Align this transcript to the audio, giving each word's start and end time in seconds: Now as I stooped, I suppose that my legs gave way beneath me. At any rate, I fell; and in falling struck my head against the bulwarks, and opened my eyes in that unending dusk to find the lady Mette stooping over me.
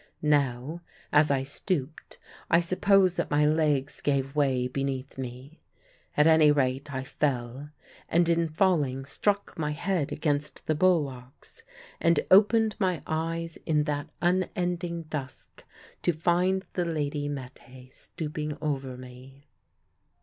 Now 0.23 0.81
as 1.13 1.29
I 1.29 1.43
stooped, 1.43 2.17
I 2.49 2.59
suppose 2.59 3.17
that 3.17 3.29
my 3.29 3.45
legs 3.45 4.01
gave 4.01 4.35
way 4.35 4.67
beneath 4.67 5.15
me. 5.19 5.61
At 6.17 6.25
any 6.25 6.51
rate, 6.51 6.91
I 6.91 7.03
fell; 7.03 7.69
and 8.09 8.27
in 8.27 8.47
falling 8.49 9.05
struck 9.05 9.53
my 9.59 9.73
head 9.73 10.11
against 10.11 10.65
the 10.65 10.73
bulwarks, 10.73 11.61
and 11.99 12.19
opened 12.31 12.75
my 12.79 13.03
eyes 13.05 13.59
in 13.67 13.83
that 13.83 14.09
unending 14.23 15.03
dusk 15.03 15.63
to 16.01 16.13
find 16.13 16.65
the 16.73 16.85
lady 16.85 17.29
Mette 17.29 17.89
stooping 17.91 18.57
over 18.59 18.97
me. 18.97 19.49